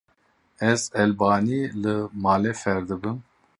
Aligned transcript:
Ez 0.71 0.79
elbanî 1.01 1.61
li 1.81 1.95
malê 2.23 2.53
fêr 2.61 2.81
dibim. 2.89 3.17